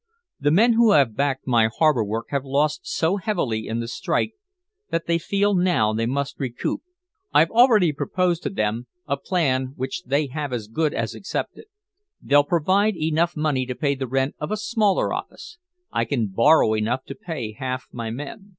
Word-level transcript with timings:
The 0.39 0.49
men 0.49 0.73
who 0.73 0.93
have 0.93 1.15
backed 1.15 1.45
my 1.45 1.69
harbor 1.77 2.03
work 2.03 2.25
have 2.29 2.41
lost 2.43 2.87
so 2.87 3.17
heavily 3.17 3.67
in 3.67 3.81
the 3.81 3.87
strike 3.87 4.33
that 4.89 5.05
they 5.05 5.19
feel 5.19 5.53
now 5.53 5.93
they 5.93 6.07
must 6.07 6.39
recoup. 6.39 6.81
I've 7.31 7.51
already 7.51 7.91
proposed 7.93 8.41
to 8.41 8.49
them 8.49 8.87
a 9.07 9.15
plan 9.15 9.73
which 9.75 10.01
they 10.05 10.25
have 10.25 10.53
as 10.53 10.67
good 10.67 10.95
as 10.95 11.13
accepted. 11.13 11.65
They'll 12.19 12.43
provide 12.43 12.95
enough 12.97 13.37
money 13.37 13.67
to 13.67 13.75
pay 13.75 13.93
the 13.93 14.07
rent 14.07 14.33
of 14.39 14.49
a 14.49 14.57
smaller 14.57 15.13
office. 15.13 15.59
I 15.91 16.05
can 16.05 16.29
borrow 16.29 16.73
enough 16.73 17.03
to 17.05 17.13
pay 17.13 17.51
half 17.53 17.85
my 17.91 18.09
men. 18.09 18.49